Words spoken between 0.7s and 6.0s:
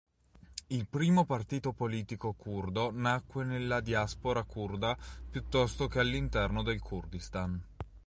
primo partito politico curdo nacque nella diaspora curda piuttosto che